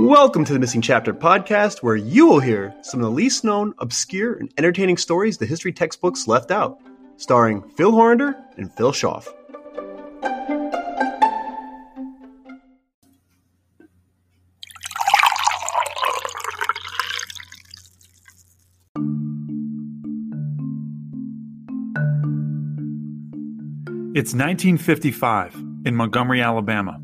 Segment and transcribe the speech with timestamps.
[0.00, 3.74] Welcome to the Missing Chapter podcast, where you will hear some of the least known,
[3.80, 6.80] obscure, and entertaining stories the history textbooks left out,
[7.18, 9.28] starring Phil Horander and Phil Schaff.
[24.14, 25.54] It's 1955
[25.84, 26.98] in Montgomery, Alabama.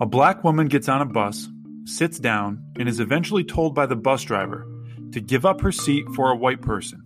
[0.00, 1.48] A black woman gets on a bus,
[1.86, 4.66] sits down, and is eventually told by the bus driver
[5.12, 7.02] to give up her seat for a white person.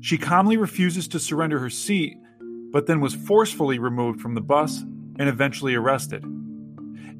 [0.00, 2.16] She calmly refuses to surrender her seat,
[2.72, 4.82] but then was forcefully removed from the bus
[5.18, 6.24] and eventually arrested.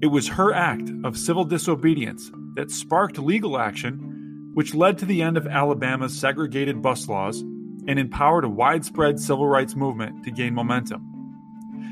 [0.01, 5.23] It was her act of civil disobedience that sparked legal action, which led to the
[5.23, 10.55] end of Alabama's segregated bus laws and empowered a widespread civil rights movement to gain
[10.55, 11.05] momentum.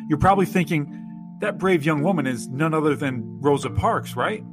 [0.09, 1.03] You're probably thinking,
[1.41, 4.45] that brave young woman is none other than Rosa Parks, right?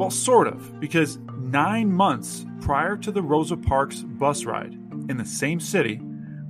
[0.00, 4.72] Well, sort of, because nine months prior to the Rosa Parks bus ride
[5.10, 6.00] in the same city,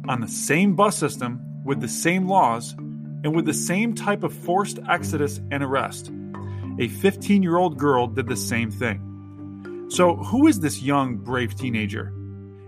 [0.09, 4.33] on the same bus system, with the same laws, and with the same type of
[4.33, 6.13] forced exodus and arrest,
[6.79, 9.89] a 15 year old girl did the same thing.
[9.91, 12.15] So, who is this young, brave teenager?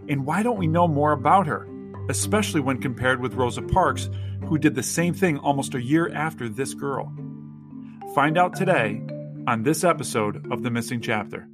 [0.08, 1.64] And why don't we know more about her,
[2.08, 4.10] especially when compared with Rosa Parks,
[4.48, 7.14] who did the same thing almost a year after this girl?
[8.16, 9.00] Find out today
[9.46, 11.48] on this episode of The Missing Chapter.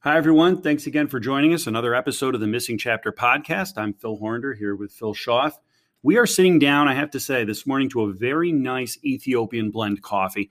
[0.00, 0.62] Hi, everyone.
[0.62, 1.66] Thanks again for joining us.
[1.66, 3.72] Another episode of the Missing Chapter podcast.
[3.76, 5.58] I'm Phil Horander here with Phil Schaff.
[6.04, 9.72] We are sitting down, I have to say, this morning to a very nice Ethiopian
[9.72, 10.50] blend coffee.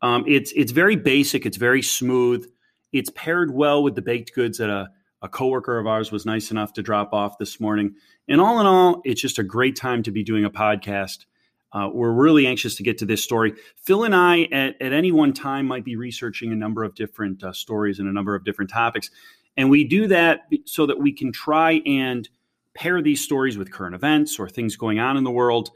[0.00, 1.44] Um, it's it's very basic.
[1.44, 2.50] It's very smooth.
[2.92, 4.88] It's paired well with the baked goods that a,
[5.20, 7.96] a coworker of ours was nice enough to drop off this morning.
[8.28, 11.26] And all in all, it's just a great time to be doing a podcast.
[11.72, 13.54] Uh, we're really anxious to get to this story.
[13.84, 17.42] Phil and I, at, at any one time, might be researching a number of different
[17.42, 19.10] uh, stories and a number of different topics.
[19.56, 22.28] And we do that so that we can try and
[22.74, 25.70] pair these stories with current events or things going on in the world.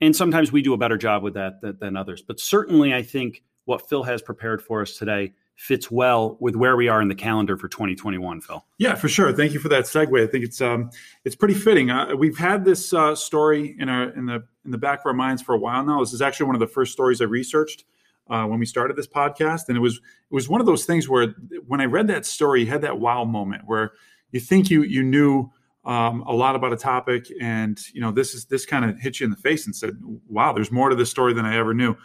[0.00, 2.22] And sometimes we do a better job with that than, than others.
[2.22, 6.76] But certainly, I think what Phil has prepared for us today fits well with where
[6.76, 8.64] we are in the calendar for 2021 phil.
[8.78, 9.32] Yeah for sure.
[9.32, 10.22] Thank you for that segue.
[10.22, 10.90] I think it's um
[11.24, 11.90] it's pretty fitting.
[11.90, 15.14] Uh, we've had this uh, story in our in the in the back of our
[15.14, 16.00] minds for a while now.
[16.00, 17.84] This is actually one of the first stories i researched
[18.30, 19.68] uh, when we started this podcast.
[19.68, 21.34] And it was it was one of those things where
[21.66, 23.92] when i read that story you had that wow moment where
[24.32, 25.50] you think you you knew
[25.84, 29.20] um, a lot about a topic and you know this is this kind of hit
[29.20, 29.98] you in the face and said
[30.28, 31.96] wow there's more to this story than i ever knew.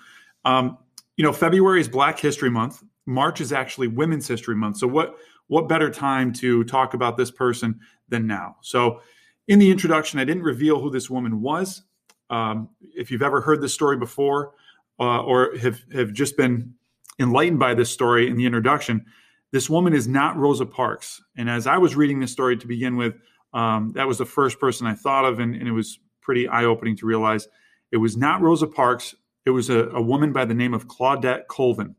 [0.46, 0.78] Um,
[1.20, 2.82] you know, February is Black History Month.
[3.10, 4.78] March is actually Women's History Month.
[4.78, 5.16] So what
[5.48, 8.58] what better time to talk about this person than now?
[8.62, 9.02] So
[9.48, 11.82] in the introduction, I didn't reveal who this woman was.
[12.30, 14.54] Um, if you've ever heard this story before
[15.00, 16.76] uh, or have have just been
[17.20, 19.06] enlightened by this story in the introduction,
[19.52, 21.20] this woman is not Rosa Parks.
[21.36, 23.16] And as I was reading this story to begin with,
[23.54, 26.66] um, that was the first person I thought of, and, and it was pretty eye
[26.66, 27.48] opening to realize
[27.92, 29.16] it was not Rosa Parks.
[29.48, 31.96] It was a, a woman by the name of Claudette Colvin.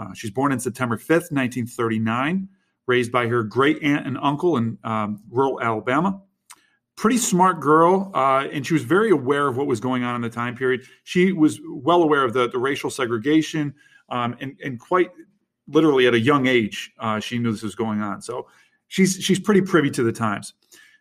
[0.00, 2.48] Uh, she's born in September 5th, 1939,
[2.86, 6.22] raised by her great aunt and uncle in um, rural Alabama.
[6.96, 10.22] Pretty smart girl, uh, and she was very aware of what was going on in
[10.22, 10.82] the time period.
[11.04, 13.74] She was well aware of the, the racial segregation,
[14.08, 15.10] um, and, and quite
[15.68, 18.22] literally at a young age, uh, she knew this was going on.
[18.22, 18.48] So
[18.88, 20.54] she's she's pretty privy to the times.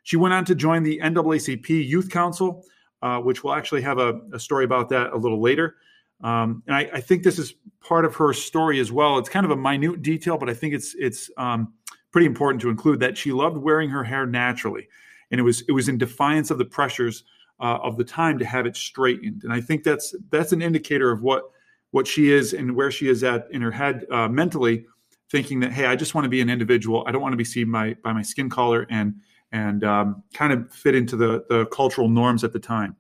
[0.04, 2.64] She went on to join the NAACP Youth Council,
[3.02, 5.76] uh, which we'll actually have a, a, story about that a little later.
[6.22, 9.18] Um, and I, I, think this is part of her story as well.
[9.18, 11.74] It's kind of a minute detail, but I think it's it's um,
[12.12, 14.90] pretty important to include that she loved wearing her hair naturally,
[15.32, 17.24] and it was it was in defiance of the pressures
[17.62, 19.44] uh, of the time to have it straightened.
[19.44, 21.52] And I think that's that's an indicator of what
[21.92, 24.86] what she is and where she is at in her head uh, mentally,
[25.32, 27.06] thinking that hey, I just want to be an individual.
[27.08, 29.16] I don't want to be seen by by my skin color and
[29.52, 32.96] and um, kind of fit into the, the cultural norms at the time.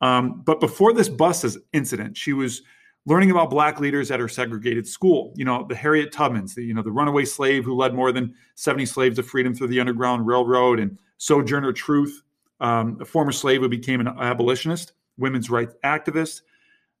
[0.00, 2.62] Um, but before this bus incident, she was
[3.06, 5.32] learning about black leaders at her segregated school.
[5.34, 8.34] You know, the Harriet Tubmans, the, you know, the runaway slave who led more than
[8.56, 12.22] 70 slaves to freedom through the Underground Railroad, and Sojourner Truth,
[12.60, 16.42] um, a former slave who became an abolitionist, women's rights activist.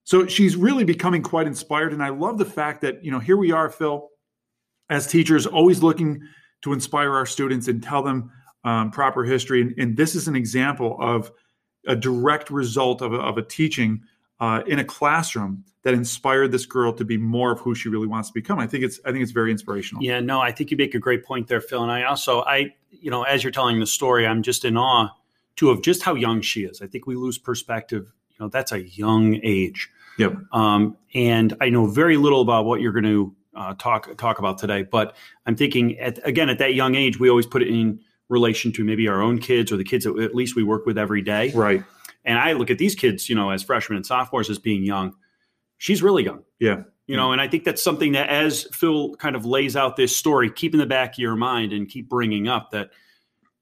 [0.04, 1.92] So she's really becoming quite inspired.
[1.92, 4.08] And I love the fact that, you know, here we are, Phil,
[4.88, 6.22] as teachers, always looking
[6.62, 8.30] to inspire our students and tell them
[8.64, 9.60] um, proper history.
[9.60, 11.30] And, and, this is an example of
[11.88, 14.02] a direct result of a, of a teaching
[14.38, 18.06] uh, in a classroom that inspired this girl to be more of who she really
[18.06, 18.58] wants to become.
[18.60, 20.04] I think it's I think it's very inspirational.
[20.04, 21.82] Yeah, no, I think you make a great point there, Phil.
[21.82, 25.08] And I also I you know as you're telling the story, I'm just in awe
[25.56, 26.80] too of just how young she is.
[26.80, 29.90] I think we lose perspective You know, that's a young age.
[30.18, 30.36] Yep.
[30.52, 34.58] Um, and I know very little about what you're going to uh, talk talk about
[34.58, 38.00] today, but I'm thinking at, again at that young age, we always put it in
[38.28, 40.98] relation to maybe our own kids or the kids that at least we work with
[40.98, 41.50] every day.
[41.52, 41.82] Right.
[42.24, 45.14] And I look at these kids, you know, as freshmen and sophomores as being young.
[45.78, 46.42] She's really young.
[46.58, 46.82] Yeah.
[47.06, 50.14] You know, and I think that's something that as Phil kind of lays out this
[50.14, 52.90] story, keep in the back of your mind and keep bringing up that,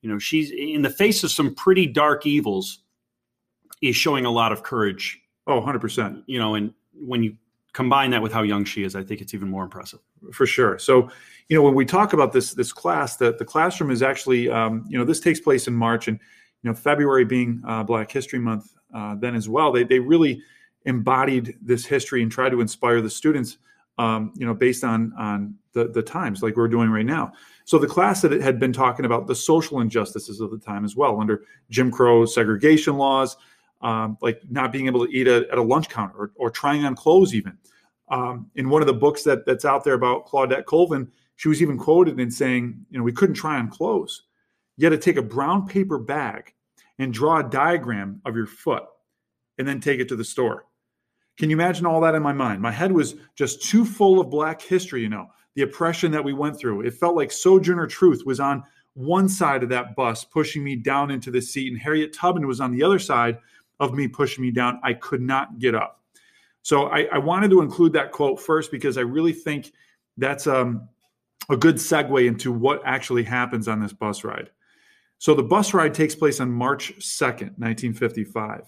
[0.02, 2.80] you know, she's in the face of some pretty dark evils,
[3.82, 5.20] is showing a lot of courage.
[5.46, 6.24] Oh, 100%.
[6.26, 7.36] You know, and when you
[7.72, 10.00] combine that with how young she is, I think it's even more impressive.
[10.32, 10.78] For sure.
[10.78, 11.10] So,
[11.48, 14.84] you know, when we talk about this this class, that the classroom is actually, um,
[14.88, 16.18] you know, this takes place in March, and
[16.62, 19.70] you know, February being uh, Black History Month, uh, then as well.
[19.72, 20.42] They they really
[20.84, 23.58] embodied this history and tried to inspire the students,
[23.98, 27.32] um, you know, based on on the the times like we're doing right now.
[27.64, 30.84] So the class that it had been talking about the social injustices of the time
[30.84, 33.36] as well, under Jim Crow segregation laws,
[33.82, 36.84] um, like not being able to eat a, at a lunch counter or, or trying
[36.84, 37.56] on clothes even.
[38.08, 41.62] Um, in one of the books that that's out there about Claudette Colvin, she was
[41.62, 44.22] even quoted in saying, you know, we couldn't try on clothes.
[44.76, 46.52] You had to take a brown paper bag
[46.98, 48.84] and draw a diagram of your foot
[49.58, 50.66] and then take it to the store.
[51.38, 52.62] Can you imagine all that in my mind?
[52.62, 56.32] My head was just too full of black history, you know, the oppression that we
[56.32, 56.82] went through.
[56.82, 61.10] It felt like Sojourner Truth was on one side of that bus pushing me down
[61.10, 63.38] into the seat, and Harriet Tubman was on the other side
[63.78, 64.80] of me pushing me down.
[64.82, 66.00] I could not get up.
[66.62, 69.72] So I, I wanted to include that quote first because I really think
[70.16, 70.88] that's um,
[71.50, 74.50] a good segue into what actually happens on this bus ride.
[75.18, 78.62] So the bus ride takes place on March 2nd, 1955.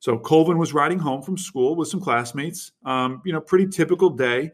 [0.00, 2.72] So Colvin was riding home from school with some classmates.
[2.84, 4.50] Um, you know, pretty typical day.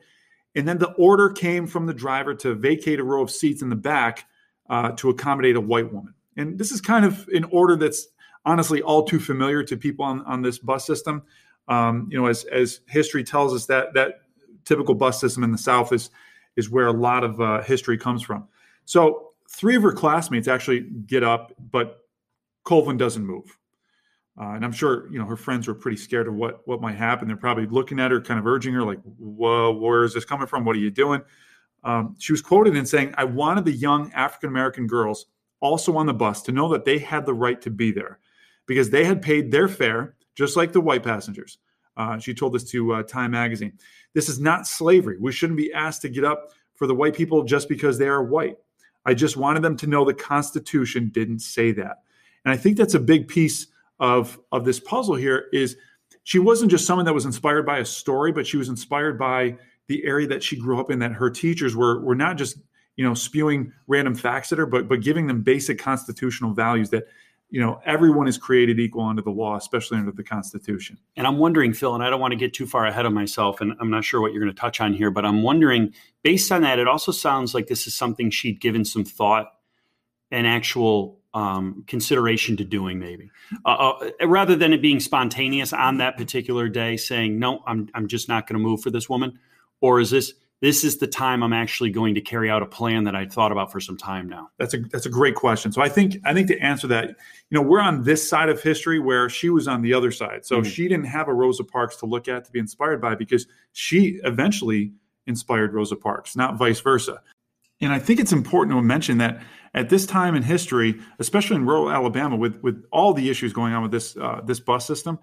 [0.55, 3.69] And then the order came from the driver to vacate a row of seats in
[3.69, 4.27] the back
[4.69, 6.15] uh, to accommodate a white woman.
[6.37, 8.09] And this is kind of an order that's
[8.45, 11.23] honestly all too familiar to people on, on this bus system.
[11.69, 14.21] Um, you know, as, as history tells us that that
[14.65, 16.11] typical bus system in the South is
[16.59, 18.49] is where a lot of uh, history comes from.
[18.85, 22.01] So three of her classmates actually get up, but
[22.65, 23.57] Colvin doesn't move.
[24.39, 26.97] Uh, and I'm sure you know her friends were pretty scared of what what might
[26.97, 27.29] happen.
[27.29, 30.47] They're probably looking at her, kind of urging her, like, "Whoa, where is this coming
[30.47, 30.65] from?
[30.65, 31.23] What are you doing?"
[31.85, 35.27] Um, she was quoted in saying, "I wanted the young African American girls
[35.61, 38.19] also on the bus to know that they had the right to be there,
[38.67, 41.59] because they had paid their fare just like the white passengers."
[41.97, 43.73] Uh, she told this to uh, Time Magazine.
[44.19, 45.17] This is not slavery.
[45.21, 48.21] We shouldn't be asked to get up for the white people just because they are
[48.21, 48.57] white.
[49.07, 51.99] I just wanted them to know the Constitution didn't say that,
[52.45, 53.69] and I think that's a big piece
[54.01, 55.77] of of this puzzle here is
[56.25, 59.57] she wasn't just someone that was inspired by a story, but she was inspired by
[59.87, 60.99] the area that she grew up in.
[60.99, 62.59] That her teachers were were not just
[62.97, 67.07] you know spewing random facts at her, but but giving them basic constitutional values that
[67.51, 70.99] you know everyone is created equal under the law, especially under the Constitution.
[71.17, 73.61] And I'm wondering, Phil, and I don't want to get too far ahead of myself,
[73.61, 76.53] and I'm not sure what you're going to touch on here, but I'm wondering, based
[76.53, 79.53] on that, it also sounds like this is something she'd given some thought
[80.31, 83.31] and actual um, consideration to doing maybe
[83.65, 88.09] uh, uh, rather than it being spontaneous on that particular day saying no i'm, I'm
[88.09, 89.39] just not going to move for this woman
[89.83, 93.05] or is this this is the time i'm actually going to carry out a plan
[93.05, 94.51] that i thought about for some time now.
[94.59, 95.73] That's a that's a great question.
[95.73, 97.15] So i think i think to answer that you
[97.51, 100.45] know we're on this side of history where she was on the other side.
[100.45, 100.71] So mm-hmm.
[100.71, 104.21] she didn't have a rosa parks to look at to be inspired by because she
[104.25, 104.93] eventually
[105.27, 107.21] inspired rosa parks not vice versa.
[107.81, 109.41] And I think it's important to mention that
[109.75, 113.73] at this time in history, especially in rural Alabama, with with all the issues going
[113.73, 115.19] on with this uh, this bus system,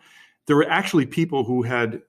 [0.48, 2.02] there were actually people who had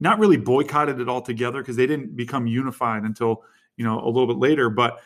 [0.00, 3.42] not really boycotted it altogether because they didn't become unified until
[3.76, 5.00] you know a little bit later, but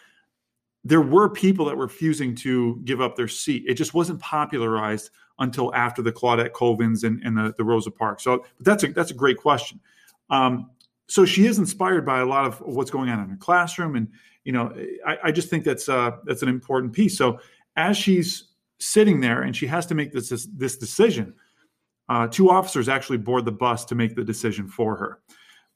[0.83, 3.65] there were people that were refusing to give up their seat.
[3.67, 8.25] It just wasn't popularized until after the Claudette Colvins and, and the, the Rosa Parks.
[8.25, 9.81] So but that's a that's a great question.
[10.31, 10.71] Um,
[11.09, 14.09] so she is inspired by a lot of what's going on in her classroom and
[14.45, 14.75] you know,
[15.07, 17.17] I, I just think that's uh, that's an important piece.
[17.17, 17.41] So
[17.77, 21.35] as she's sitting there and she has to make this this, this decision,
[22.11, 25.21] uh, two officers actually board the bus to make the decision for her.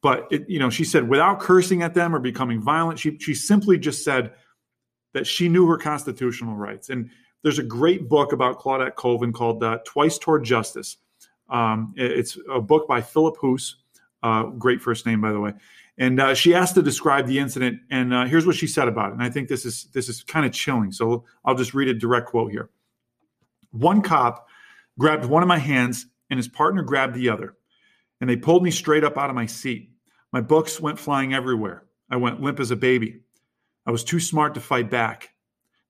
[0.02, 3.34] But it, you know, she said without cursing at them or becoming violent, she she
[3.34, 4.32] simply just said
[5.14, 6.90] that she knew her constitutional rights.
[6.90, 7.08] And
[7.42, 10.96] there's a great book about Claudette Colvin called uh, Twice Toward Justice.
[11.48, 13.76] Um, it's a book by Phillip Hoose,
[14.22, 15.52] uh, great first name by the way,
[15.98, 19.10] and uh, she asked to describe the incident, and uh, here's what she said about
[19.10, 19.12] it.
[19.12, 20.90] And I think this is this is kind of chilling.
[20.90, 22.70] So I'll just read a direct quote here.
[23.70, 24.48] One cop
[24.98, 27.56] grabbed one of my hands, and his partner grabbed the other,
[28.20, 29.90] and they pulled me straight up out of my seat.
[30.32, 31.84] My books went flying everywhere.
[32.10, 33.20] I went limp as a baby.
[33.86, 35.30] I was too smart to fight back.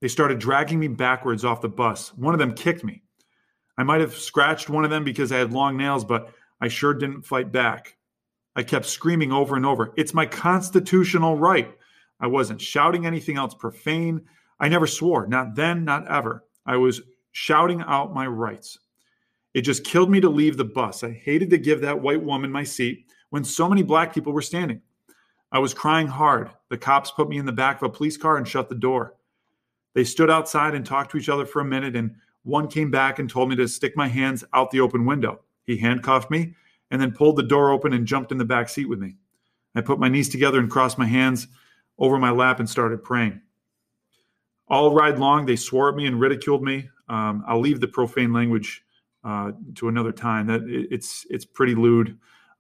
[0.00, 2.12] They started dragging me backwards off the bus.
[2.14, 3.02] One of them kicked me.
[3.78, 6.94] I might have scratched one of them because I had long nails, but I sure
[6.94, 7.96] didn't fight back.
[8.56, 11.76] I kept screaming over and over, It's my constitutional right.
[12.20, 14.22] I wasn't shouting anything else profane.
[14.60, 16.44] I never swore, not then, not ever.
[16.64, 18.78] I was shouting out my rights.
[19.54, 21.04] It just killed me to leave the bus.
[21.04, 24.42] I hated to give that white woman my seat when so many black people were
[24.42, 24.82] standing.
[25.52, 26.50] I was crying hard.
[26.68, 29.14] The cops put me in the back of a police car and shut the door.
[29.94, 33.20] They stood outside and talked to each other for a minute, and one came back
[33.20, 35.40] and told me to stick my hands out the open window.
[35.64, 36.54] He handcuffed me
[36.90, 39.16] and then pulled the door open and jumped in the back seat with me.
[39.76, 41.46] I put my knees together and crossed my hands
[41.98, 43.40] over my lap and started praying.
[44.68, 46.88] All ride long, they swore at me and ridiculed me.
[47.08, 48.83] Um, I'll leave the profane language
[49.24, 50.46] uh, to another time.
[50.46, 52.18] That it, it's it's pretty lewd,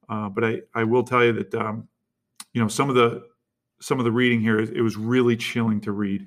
[0.08, 1.88] uh, but I I will tell you that um,
[2.52, 3.24] you know some of the
[3.80, 6.26] some of the reading here it was really chilling to read.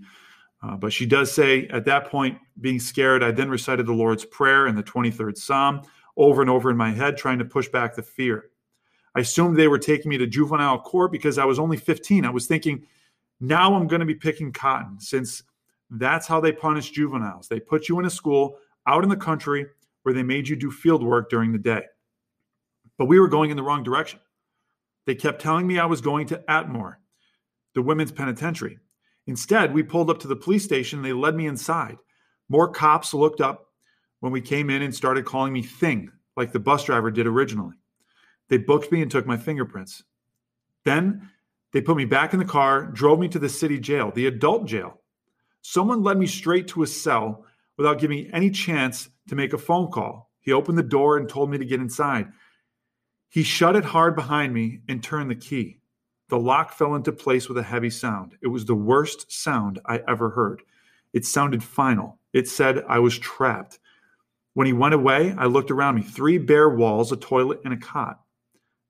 [0.63, 4.25] Uh, but she does say at that point, being scared, I then recited the Lord's
[4.25, 5.81] Prayer and the 23rd Psalm
[6.15, 8.49] over and over in my head, trying to push back the fear.
[9.15, 12.25] I assumed they were taking me to juvenile court because I was only 15.
[12.25, 12.85] I was thinking,
[13.39, 15.43] now I'm going to be picking cotton since
[15.91, 17.47] that's how they punish juveniles.
[17.47, 19.67] They put you in a school out in the country
[20.03, 21.83] where they made you do field work during the day.
[22.97, 24.19] But we were going in the wrong direction.
[25.05, 26.95] They kept telling me I was going to Atmore,
[27.73, 28.79] the women's penitentiary.
[29.27, 31.97] Instead, we pulled up to the police station and they led me inside.
[32.49, 33.67] More cops looked up
[34.19, 37.75] when we came in and started calling me Thing, like the bus driver did originally.
[38.49, 40.03] They booked me and took my fingerprints.
[40.85, 41.29] Then
[41.73, 44.65] they put me back in the car, drove me to the city jail, the adult
[44.65, 45.01] jail.
[45.61, 47.45] Someone led me straight to a cell
[47.77, 50.31] without giving me any chance to make a phone call.
[50.39, 52.27] He opened the door and told me to get inside.
[53.29, 55.79] He shut it hard behind me and turned the key.
[56.29, 58.35] The lock fell into place with a heavy sound.
[58.41, 60.61] It was the worst sound I ever heard.
[61.13, 62.19] It sounded final.
[62.33, 63.79] It said I was trapped.
[64.53, 67.77] When he went away, I looked around me three bare walls, a toilet, and a
[67.77, 68.21] cot.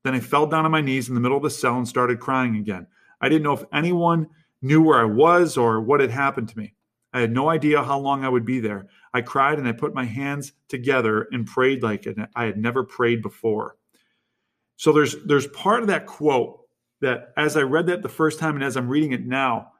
[0.03, 2.19] Then I fell down on my knees in the middle of the cell and started
[2.19, 2.87] crying again.
[3.19, 4.27] I didn't know if anyone
[4.61, 6.73] knew where I was or what had happened to me.
[7.13, 8.87] I had no idea how long I would be there.
[9.13, 13.21] I cried and I put my hands together and prayed like I had never prayed
[13.21, 13.77] before.
[14.75, 16.59] So there's there's part of that quote
[17.01, 19.71] that as I read that the first time and as I'm reading it now,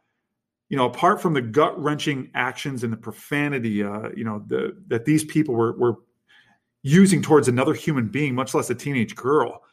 [0.69, 4.75] you know, apart from the gut wrenching actions and the profanity, uh, you know, the,
[4.88, 5.96] that these people were were
[6.84, 9.63] using towards another human being, much less a teenage girl,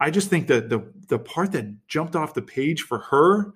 [0.00, 3.52] I just think that the the part that jumped off the page for her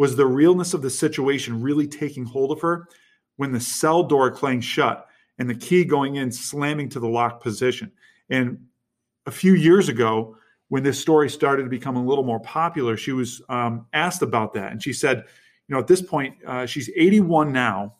[0.00, 2.88] was the realness of the situation really taking hold of her
[3.36, 5.06] when the cell door clanged shut
[5.38, 7.92] and the key going in slamming to the locked position.
[8.30, 8.64] And
[9.26, 10.38] a few years ago,
[10.68, 14.54] when this story started to become a little more popular, she was um, asked about
[14.54, 15.18] that, and she said,
[15.68, 17.96] you know, at this point, uh, she's 81 now,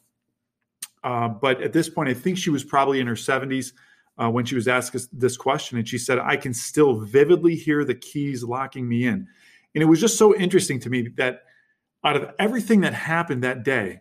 [1.04, 3.74] uh, but at this point, I think she was probably in her 70s
[4.16, 7.84] uh, when she was asked this question, and she said, "I can still vividly hear
[7.84, 9.28] the keys locking me in,"
[9.74, 11.42] and it was just so interesting to me that
[12.04, 14.00] out of everything that happened that day,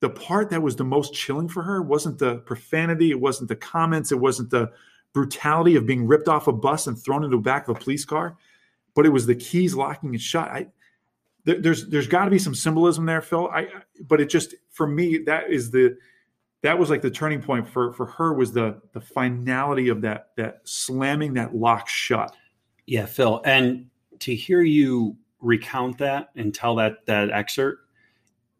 [0.00, 3.56] the part that was the most chilling for her wasn't the profanity, it wasn't the
[3.56, 4.70] comments, it wasn't the
[5.12, 8.04] brutality of being ripped off a bus and thrown into the back of a police
[8.04, 8.36] car,
[8.94, 10.48] but it was the keys locking it shut.
[10.48, 10.66] I,
[11.44, 13.48] there, there's there's got to be some symbolism there, Phil.
[13.48, 13.68] I,
[14.06, 15.96] but it just for me that is the
[16.62, 20.28] that was like the turning point for for her was the the finality of that
[20.36, 22.34] that slamming that lock shut.
[22.86, 23.86] Yeah, Phil, and
[24.20, 27.80] to hear you recount that and tell that that excerpt,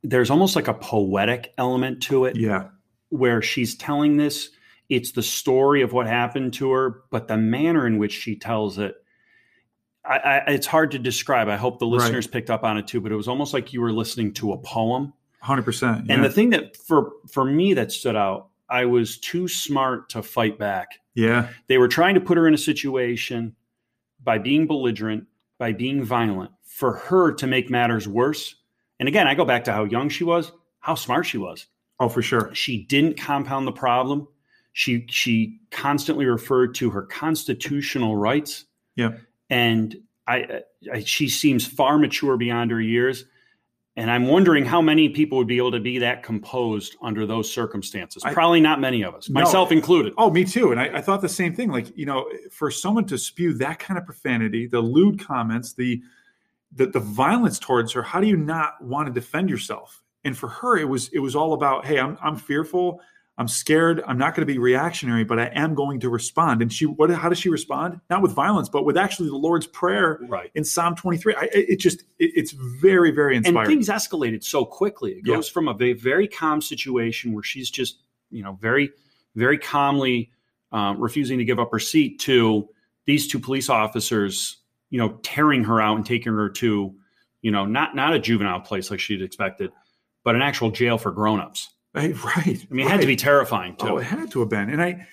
[0.03, 2.37] there's almost like a poetic element to it.
[2.37, 2.69] Yeah,
[3.11, 4.51] where she's telling this,
[4.89, 8.79] it's the story of what happened to her, but the manner in which she tells
[8.79, 8.97] it.
[10.03, 11.49] I, I, it's hard to describe.
[11.49, 12.33] I hope the listeners right.
[12.33, 14.59] picked up on it too, but it was almost like you were listening to a
[14.59, 16.11] poem Hundred percent.
[16.11, 20.23] And the thing that for for me that stood out, I was too smart to
[20.23, 21.01] fight back.
[21.15, 21.49] Yeah.
[21.67, 23.57] They were trying to put her in a situation
[24.23, 25.25] by being belligerent,
[25.59, 28.55] by being violent, for her to make matters worse.
[28.99, 31.67] And again, I go back to how young she was, how smart she was.
[32.01, 32.55] Oh, for sure.
[32.55, 34.27] She didn't compound the problem.
[34.73, 38.65] She she constantly referred to her constitutional rights.
[38.97, 39.11] Yeah.
[39.51, 39.95] And
[40.27, 43.27] I, I she seems far mature beyond her years.
[43.95, 47.53] And I'm wondering how many people would be able to be that composed under those
[47.53, 48.23] circumstances.
[48.33, 50.15] Probably not many of us, no, myself included.
[50.17, 50.71] Oh, me too.
[50.71, 51.71] And I, I, thought the same thing.
[51.71, 56.01] Like, you know, for someone to spew that kind of profanity, the lewd comments, the,
[56.73, 60.03] the the violence towards her, how do you not want to defend yourself?
[60.25, 63.01] And for her, it was it was all about, hey, I'm I'm fearful.
[63.41, 64.03] I'm scared.
[64.07, 66.61] I'm not going to be reactionary, but I am going to respond.
[66.61, 67.09] And she, what?
[67.09, 67.99] How does she respond?
[68.11, 70.51] Not with violence, but with actually the Lord's prayer right.
[70.55, 71.35] in Psalm 23.
[71.35, 73.59] I, it just, it, it's very, very inspiring.
[73.61, 75.13] And things escalated so quickly.
[75.13, 75.53] It goes yeah.
[75.55, 78.91] from a very, very calm situation where she's just, you know, very,
[79.35, 80.33] very calmly
[80.73, 82.69] um, refusing to give up her seat to
[83.07, 84.59] these two police officers,
[84.91, 86.95] you know, tearing her out and taking her to,
[87.43, 89.71] you know, not not a juvenile place like she'd expected,
[90.25, 91.71] but an actual jail for grown-ups.
[91.95, 92.37] Right, right.
[92.47, 92.91] I mean, it right.
[92.93, 93.89] had to be terrifying too.
[93.89, 94.71] Oh, it had to have been.
[94.71, 95.07] And I,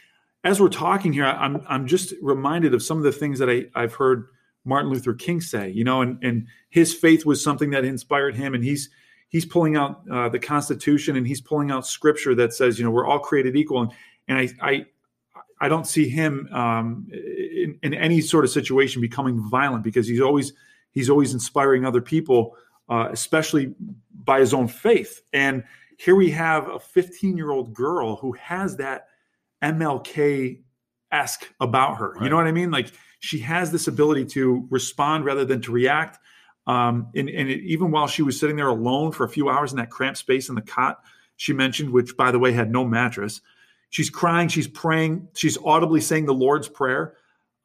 [0.43, 3.65] as we're talking here, I'm I'm just reminded of some of the things that I
[3.73, 4.27] I've heard
[4.65, 5.69] Martin Luther King say.
[5.69, 8.89] You know, and and his faith was something that inspired him, and he's
[9.29, 12.91] he's pulling out uh, the Constitution and he's pulling out Scripture that says, you know,
[12.91, 13.81] we're all created equal.
[13.81, 13.91] And
[14.27, 14.85] and I I
[15.59, 20.21] I don't see him um, in, in any sort of situation becoming violent because he's
[20.21, 20.53] always
[20.91, 22.55] he's always inspiring other people,
[22.89, 23.73] uh, especially
[24.23, 25.21] by his own faith.
[25.33, 25.63] And
[25.97, 29.07] here we have a 15 year old girl who has that
[29.63, 30.61] MLK
[31.11, 32.11] esque about her.
[32.11, 32.23] Right.
[32.23, 32.71] You know what I mean?
[32.71, 36.19] Like she has this ability to respond rather than to react.
[36.67, 39.71] Um, and and it, even while she was sitting there alone for a few hours
[39.71, 41.01] in that cramped space in the cot,
[41.37, 43.41] she mentioned, which by the way had no mattress,
[43.89, 47.15] she's crying, she's praying, she's audibly saying the Lord's Prayer.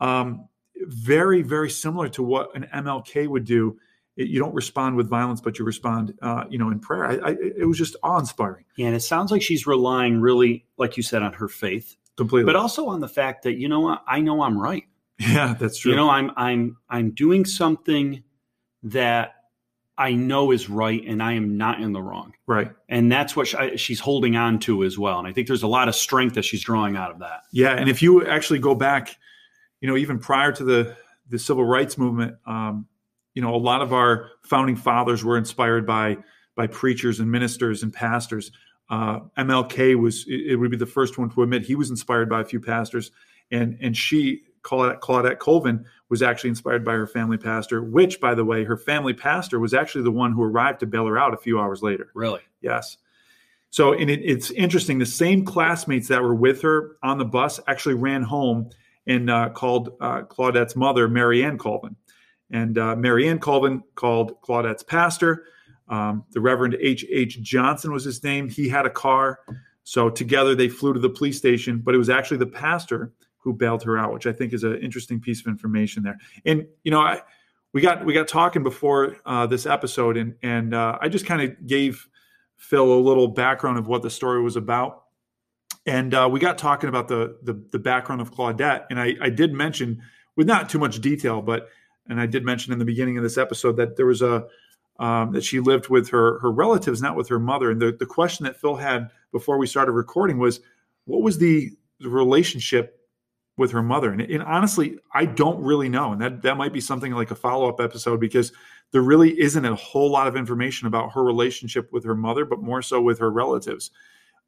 [0.00, 0.48] Um,
[0.84, 3.78] very, very similar to what an MLK would do.
[4.16, 7.06] It- you don't respond with violence, but you respond, uh, you know, in prayer.
[7.06, 10.96] I, I, it was just awe-inspiring, Yeah, and it sounds like she's relying really, like
[10.96, 12.46] you said, on her faith, completely.
[12.46, 14.84] but also on the fact that you know what, I know I'm right.
[15.18, 15.92] yeah, that's true.
[15.92, 18.22] You know, I'm I'm I'm doing something
[18.82, 19.34] that
[20.02, 22.34] I know is right, and I am not in the wrong.
[22.48, 22.72] right?
[22.88, 25.20] And that's what she, she's holding on to as well.
[25.20, 27.42] And I think there's a lot of strength that she's drawing out of that.
[27.52, 29.16] Yeah, and if you actually go back,
[29.80, 30.96] you know, even prior to the
[31.28, 32.88] the civil rights movement, um,
[33.34, 36.18] you know, a lot of our founding fathers were inspired by
[36.56, 38.50] by preachers and ministers and pastors.
[38.90, 42.28] Uh, MLK was it, it would be the first one to admit he was inspired
[42.28, 43.12] by a few pastors,
[43.52, 48.34] and and she Claudette, Claudette Colvin was actually inspired by her family pastor, which, by
[48.34, 51.32] the way, her family pastor was actually the one who arrived to bail her out
[51.32, 52.10] a few hours later.
[52.12, 52.42] Really?
[52.60, 52.98] Yes.
[53.70, 54.98] So, and it, it's interesting.
[54.98, 58.68] The same classmates that were with her on the bus actually ran home
[59.06, 61.96] and uh, called uh, Claudette's mother, Marianne Colvin.
[62.50, 65.46] And uh, Marianne Colvin called Claudette's pastor.
[65.88, 67.06] Um, the Reverend H.
[67.10, 67.40] H.
[67.40, 68.50] Johnson was his name.
[68.50, 69.38] He had a car.
[69.84, 73.52] So together they flew to the police station, but it was actually the pastor who
[73.52, 76.18] bailed her out, which I think is an interesting piece of information there.
[76.44, 77.20] And you know, I
[77.72, 81.42] we got we got talking before uh, this episode, and and uh, I just kind
[81.42, 82.08] of gave
[82.56, 85.04] Phil a little background of what the story was about,
[85.86, 89.30] and uh, we got talking about the, the the background of Claudette, and I I
[89.30, 90.02] did mention
[90.36, 91.68] with not too much detail, but
[92.08, 94.46] and I did mention in the beginning of this episode that there was a
[94.98, 97.70] um, that she lived with her her relatives, not with her mother.
[97.70, 100.60] And the the question that Phil had before we started recording was,
[101.06, 103.01] what was the, the relationship
[103.56, 104.12] with her mother?
[104.12, 106.12] And, and honestly, I don't really know.
[106.12, 108.52] And that that might be something like a follow up episode because
[108.92, 112.62] there really isn't a whole lot of information about her relationship with her mother, but
[112.62, 113.90] more so with her relatives.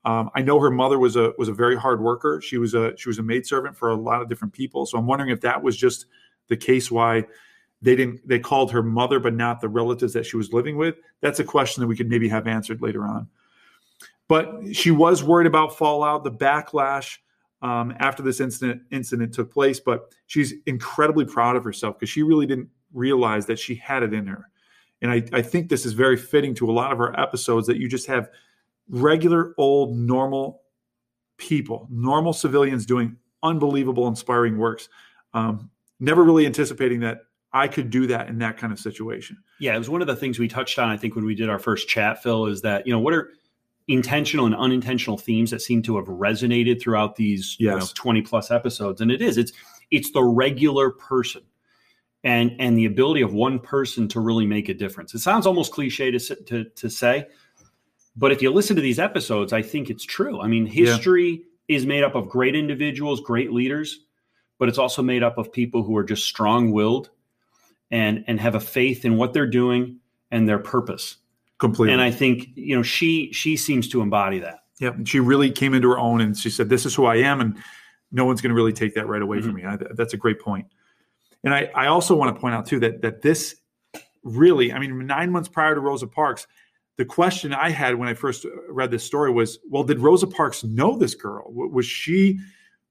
[0.04, 2.40] Um, I know her mother was a was a very hard worker.
[2.42, 4.84] She was a she was a maidservant for a lot of different people.
[4.86, 6.06] So I'm wondering if that was just
[6.48, 7.24] the case why
[7.80, 10.96] they didn't they called her mother but not the relatives that she was living with.
[11.20, 13.28] That's a question that we could maybe have answered later on.
[14.28, 17.18] But she was worried about fallout, the backlash
[17.64, 19.80] um, after this incident incident took place.
[19.80, 24.14] But she's incredibly proud of herself because she really didn't realize that she had it
[24.14, 24.48] in her.
[25.02, 27.78] And I, I think this is very fitting to a lot of our episodes that
[27.78, 28.30] you just have
[28.88, 30.62] regular, old, normal
[31.36, 34.88] people, normal civilians doing unbelievable, inspiring works.
[35.32, 37.22] Um, never really anticipating that
[37.52, 39.36] I could do that in that kind of situation.
[39.58, 41.48] Yeah, it was one of the things we touched on, I think, when we did
[41.48, 43.32] our first chat, Phil, is that, you know, what are
[43.88, 48.50] intentional and unintentional themes that seem to have resonated throughout these you know, 20 plus
[48.50, 49.00] episodes?
[49.00, 49.52] And it is, it's
[49.90, 51.42] it's the regular person
[52.24, 55.14] and and the ability of one person to really make a difference.
[55.14, 57.26] It sounds almost cliche to, to, to say,
[58.16, 60.40] but if you listen to these episodes, I think it's true.
[60.40, 64.00] I mean, history is made up of great individuals, great leaders,
[64.58, 67.10] but it's also made up of people who are just strong-willed
[67.90, 69.98] and and have a faith in what they're doing
[70.30, 71.18] and their purpose.
[71.58, 71.92] Completely.
[71.92, 74.60] And I think you know she she seems to embody that.
[74.80, 77.16] Yeah, and she really came into her own, and she said, "This is who I
[77.16, 77.56] am," and
[78.10, 79.64] no one's going to really take that right away from me.
[79.64, 80.66] I, that's a great point.
[81.44, 83.56] And I, I also want to point out too that that this
[84.24, 86.46] really, I mean, nine months prior to Rosa Parks,
[86.96, 90.64] the question I had when I first read this story was, well, did Rosa Parks
[90.64, 91.44] know this girl?
[91.48, 92.38] Was she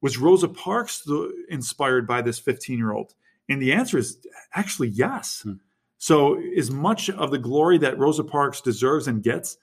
[0.01, 3.13] was Rosa Parks the, inspired by this 15 year old?
[3.49, 4.17] And the answer is
[4.53, 5.41] actually yes.
[5.43, 5.53] Hmm.
[6.03, 9.55] So, as much of the glory that Rosa Parks deserves and gets,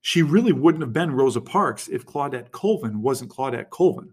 [0.00, 4.12] she really wouldn't have been Rosa Parks if Claudette Colvin wasn't Claudette Colvin.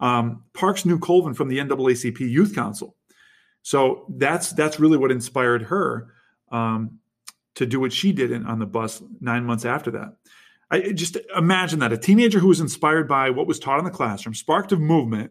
[0.00, 2.96] Um, Parks knew Colvin from the NAACP Youth Council,
[3.62, 6.08] so that's that's really what inspired her
[6.50, 6.98] um,
[7.54, 10.16] to do what she did in, on the bus nine months after that.
[10.72, 13.92] I just imagine that a teenager who was inspired by what was taught in the
[13.92, 15.30] classroom, sparked a movement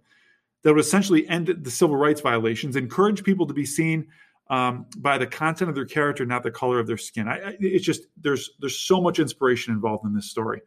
[0.61, 4.07] that would essentially end the civil rights violations, encourage people to be seen
[4.53, 7.27] um, by the content of their character, not the color of their skin.
[7.27, 10.61] I, I, it's just there's there's so much inspiration involved in this story.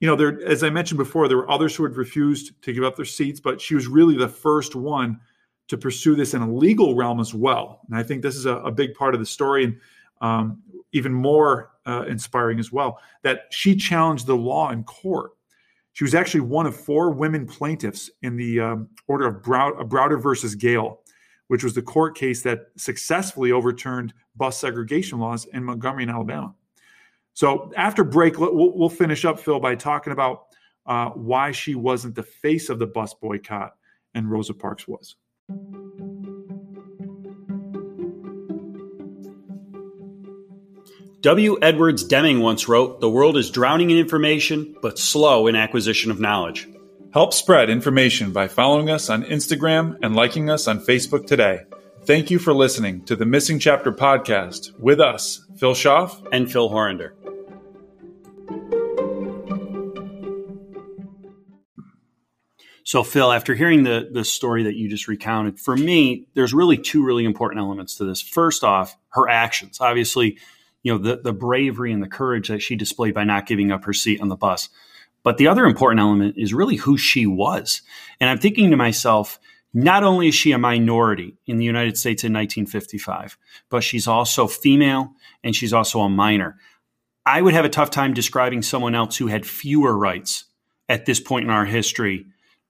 [0.00, 2.82] You know, there as I mentioned before, there were others who had refused to give
[2.82, 5.20] up their seats, but she was really the first one
[5.68, 7.82] to pursue this in a legal realm as well.
[7.88, 9.76] And I think this is a, a big part of the story, and
[10.20, 15.30] um, even more uh, inspiring as well, that she challenged the law in court.
[15.92, 20.56] She was actually one of four women plaintiffs in the um, order of Browder versus
[20.56, 21.03] Gayle,
[21.48, 26.54] which was the court case that successfully overturned bus segregation laws in Montgomery and Alabama.
[27.34, 30.46] So after break, we'll, we'll finish up, Phil, by talking about
[30.86, 33.74] uh, why she wasn't the face of the bus boycott
[34.14, 35.16] and Rosa Parks was.
[41.24, 41.56] W.
[41.62, 46.20] Edwards Deming once wrote The world is drowning in information, but slow in acquisition of
[46.20, 46.68] knowledge.
[47.14, 51.60] Help spread information by following us on Instagram and liking us on Facebook today.
[52.06, 56.68] Thank you for listening to the Missing Chapter podcast with us, Phil Schaff and Phil
[56.68, 57.14] Horander.
[62.82, 66.78] So, Phil, after hearing the the story that you just recounted, for me, there's really
[66.78, 68.20] two really important elements to this.
[68.20, 69.80] First off, her actions.
[69.80, 70.36] Obviously,
[70.82, 73.84] you know the the bravery and the courage that she displayed by not giving up
[73.84, 74.68] her seat on the bus.
[75.24, 77.82] But the other important element is really who she was.
[78.20, 79.40] And I'm thinking to myself,
[79.72, 83.36] not only is she a minority in the United States in 1955,
[83.70, 86.56] but she's also female and she's also a minor.
[87.26, 90.44] I would have a tough time describing someone else who had fewer rights
[90.88, 92.26] at this point in our history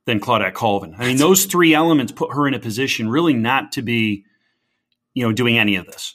[0.06, 0.94] than Claudette Colvin.
[0.96, 4.24] I mean, those three elements put her in a position really not to be,
[5.12, 6.14] you know, doing any of this.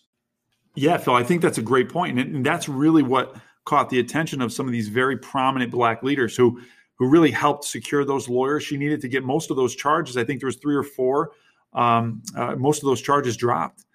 [0.75, 3.36] Yeah, Phil, I think that's a great point, and, and that's really what
[3.69, 6.60] caught the attention of some of these very prominent black leaders who
[6.95, 10.17] who really helped secure those lawyers she needed to get most of those charges.
[10.17, 11.32] I think there was three or four.
[11.73, 13.86] Um, uh, most of those charges dropped.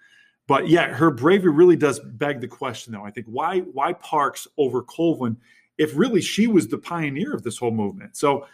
[0.47, 3.03] But yeah, her bravery really does beg the question, though.
[3.03, 5.37] I think why why Parks over Colvin
[5.77, 8.15] if really she was the pioneer of this whole movement.
[8.15, 8.47] So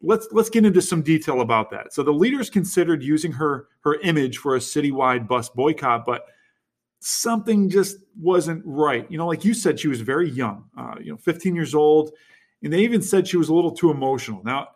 [0.00, 1.92] let's let's get into some detail about that.
[1.92, 6.26] So the leaders considered using her her image for a citywide bus boycott, but
[7.02, 9.10] something just wasn't right.
[9.10, 12.12] You know, like you said, she was very young, uh, you know, 15 years old,
[12.62, 14.42] and they even said she was a little too emotional.
[14.44, 14.68] Now,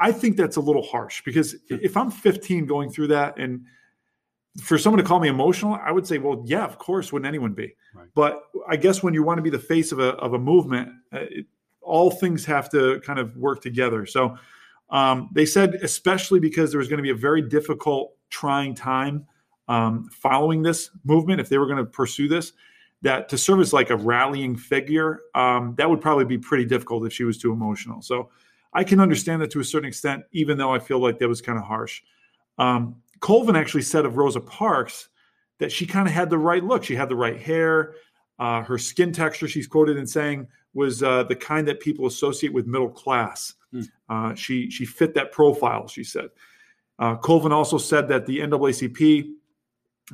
[0.00, 3.64] I think that's a little harsh because if I'm 15 going through that and
[4.62, 7.52] for someone to call me emotional, I would say, well, yeah, of course, wouldn't anyone
[7.52, 7.74] be?
[7.94, 8.08] Right.
[8.14, 10.88] But I guess when you want to be the face of a, of a movement,
[11.12, 11.46] uh, it,
[11.82, 14.06] all things have to kind of work together.
[14.06, 14.36] So
[14.90, 19.26] um, they said, especially because there was going to be a very difficult, trying time
[19.68, 22.52] um, following this movement, if they were going to pursue this,
[23.02, 27.06] that to serve as like a rallying figure, um, that would probably be pretty difficult
[27.06, 28.02] if she was too emotional.
[28.02, 28.30] So
[28.72, 31.40] I can understand that to a certain extent, even though I feel like that was
[31.40, 32.02] kind of harsh.
[32.58, 35.08] Um, Colvin actually said of Rosa Parks
[35.58, 36.84] that she kind of had the right look.
[36.84, 37.94] She had the right hair.
[38.38, 42.52] Uh, her skin texture, she's quoted in saying, was uh, the kind that people associate
[42.52, 43.54] with middle class.
[43.74, 43.88] Mm.
[44.08, 45.88] Uh, she she fit that profile.
[45.88, 46.28] She said.
[46.98, 49.32] Uh, Colvin also said that the NAACP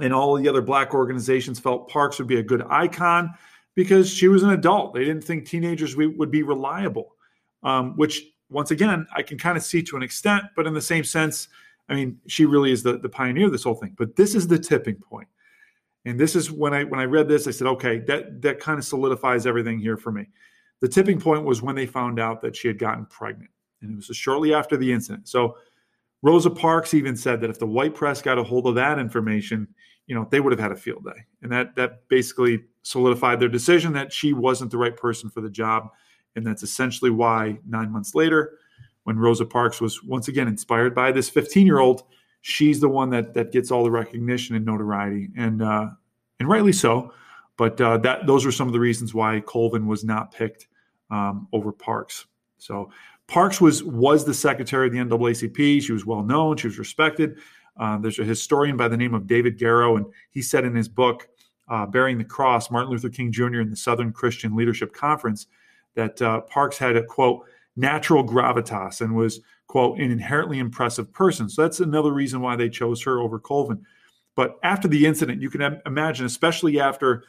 [0.00, 3.32] and all the other black organizations felt Parks would be a good icon
[3.74, 4.94] because she was an adult.
[4.94, 7.14] They didn't think teenagers would be reliable,
[7.62, 10.82] um, which once again I can kind of see to an extent, but in the
[10.82, 11.48] same sense,
[11.88, 13.94] I mean, she really is the, the pioneer of this whole thing.
[13.96, 15.28] But this is the tipping point.
[16.06, 18.78] And this is when I when I read this, I said, okay, that that kind
[18.78, 20.28] of solidifies everything here for me.
[20.80, 24.08] The tipping point was when they found out that she had gotten pregnant, and it
[24.08, 25.28] was shortly after the incident.
[25.28, 25.56] So
[26.22, 29.66] Rosa Parks even said that if the white press got a hold of that information,
[30.06, 31.24] you know, they would have had a field day.
[31.42, 35.50] And that that basically solidified their decision that she wasn't the right person for the
[35.50, 35.88] job.
[36.36, 38.58] And that's essentially why nine months later,
[39.04, 42.02] when Rosa Parks was once again inspired by this 15 year old,
[42.40, 45.88] she's the one that that gets all the recognition and notoriety, and uh,
[46.40, 47.12] and rightly so.
[47.56, 50.66] But uh, that those were some of the reasons why Colvin was not picked
[51.10, 52.26] um, over Parks.
[52.58, 52.90] So
[53.26, 55.82] Parks was was the secretary of the NAACP.
[55.82, 56.56] She was well known.
[56.56, 57.38] She was respected.
[57.76, 60.88] Uh, there's a historian by the name of David Garrow, and he said in his
[60.88, 61.28] book,
[61.68, 63.60] uh, "Bearing the Cross: Martin Luther King Jr.
[63.60, 65.46] and the Southern Christian Leadership Conference,"
[65.94, 67.44] that uh, Parks had a quote
[67.76, 71.48] natural gravitas and was quote an inherently impressive person.
[71.48, 73.84] So that's another reason why they chose her over Colvin.
[74.36, 77.24] But after the incident, you can imagine, especially after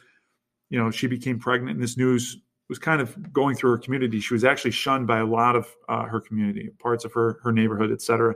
[0.70, 4.20] you know she became pregnant, and this news was kind of going through her community.
[4.20, 7.52] She was actually shunned by a lot of uh, her community, parts of her her
[7.52, 8.34] neighborhood, et cetera.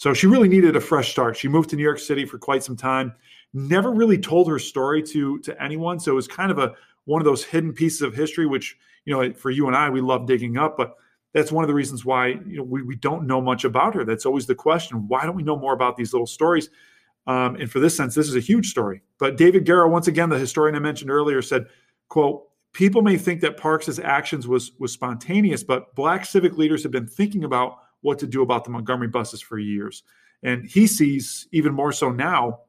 [0.00, 1.36] So she really needed a fresh start.
[1.36, 3.12] She moved to New York City for quite some time.
[3.52, 6.72] Never really told her story to to anyone, so it was kind of a
[7.04, 10.00] one of those hidden pieces of history, which, you know, for you and I, we
[10.00, 10.94] love digging up, but
[11.34, 14.06] that's one of the reasons why you know we, we don't know much about her.
[14.06, 15.06] That's always the question.
[15.06, 16.70] Why don't we know more about these little stories?
[17.26, 19.02] Um, and for this sense, this is a huge story.
[19.18, 21.66] But David Garrow, once again, the historian I mentioned earlier, said,
[22.08, 26.92] quote, people may think that Parks's actions was was spontaneous, but black civic leaders have
[26.92, 30.02] been thinking about what to do about the Montgomery buses for years.
[30.42, 32.60] And he sees even more so now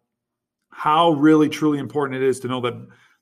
[0.71, 2.73] how really truly important it is to know that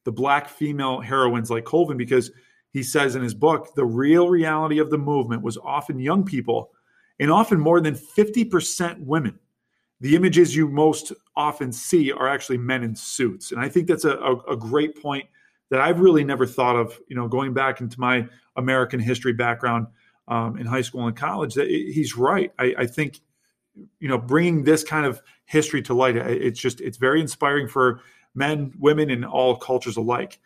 [0.06, 2.32] the black female heroines like Colvin, because
[2.72, 6.72] he says in his book, the real reality of the movement was often young people
[7.20, 9.38] and often more than 50% women.
[10.02, 13.52] The images you most often see are actually men in suits.
[13.52, 15.26] And I think that's a, a, a great point
[15.70, 19.88] that I've really never thought of, you know, going back into my American history background
[20.30, 22.54] um, in high school and college, that he's right.
[22.58, 23.20] I, I think
[24.00, 28.02] you know bringing this kind of history to light it's just it's very inspiring for
[28.36, 30.40] men women and all cultures alike.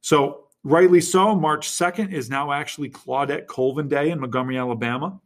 [0.00, 5.20] So rightly so march 2nd is now actually claudette colvin day in montgomery alabama.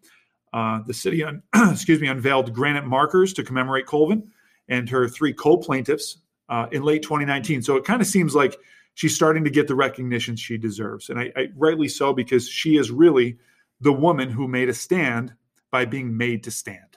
[0.52, 4.30] Uh, the city un- excuse me unveiled granite markers to commemorate colvin
[4.68, 6.18] and her three co-plaintiffs
[6.50, 8.58] uh, in late 2019 so it kind of seems like
[8.94, 11.08] she's starting to get the recognition she deserves.
[11.08, 13.38] And I, I rightly so because she is really
[13.82, 15.34] the woman who made a stand
[15.70, 16.92] by being made to stand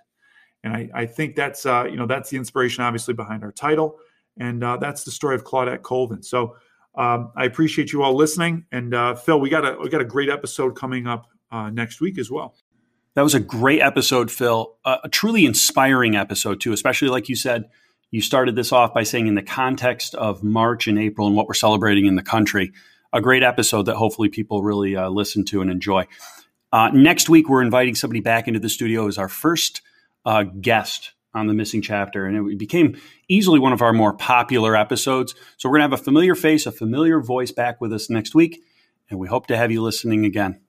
[0.66, 4.00] and I, I think that's uh, you know that's the inspiration, obviously, behind our title,
[4.38, 6.24] and uh, that's the story of Claudette Colvin.
[6.24, 6.56] So
[6.96, 10.06] um, I appreciate you all listening, and uh, Phil, we got a we got a
[10.06, 12.56] great episode coming up uh, next week as well.
[13.14, 14.76] That was a great episode, Phil.
[14.84, 17.70] A truly inspiring episode too, especially like you said.
[18.12, 21.48] You started this off by saying in the context of March and April and what
[21.48, 22.72] we're celebrating in the country.
[23.12, 26.08] A great episode that hopefully people really uh, listen to and enjoy.
[26.94, 29.82] Next week, we're inviting somebody back into the studio as our first
[30.26, 32.96] uh, guest on the missing chapter, and it became
[33.28, 35.36] easily one of our more popular episodes.
[35.58, 38.34] So we're going to have a familiar face, a familiar voice back with us next
[38.34, 38.62] week,
[39.10, 40.62] and we hope to have you listening again.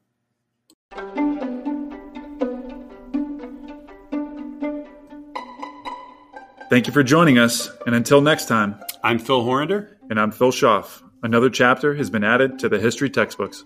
[6.68, 9.96] Thank you for joining us, and until next time, I'm Phil Horander.
[10.08, 11.02] And I'm Phil Schaff.
[11.22, 13.64] Another chapter has been added to the history textbooks.